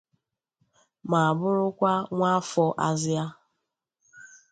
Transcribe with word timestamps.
ma 1.09 1.21
bụrụkwa 1.39 1.91
nwaafọ 2.15 2.65
Azia 2.87 3.25